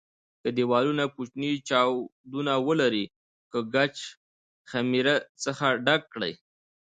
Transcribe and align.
که 0.41 0.49
دېوالونه 0.57 1.03
کوچني 1.15 1.51
چاودونه 1.69 2.53
ولري 2.67 3.05
له 3.51 3.59
ګچ 3.73 3.95
خمېرې 4.69 5.15
څخه 5.43 5.65
یې 5.71 5.79
ډک 5.85 6.01
کړئ. 6.13 6.33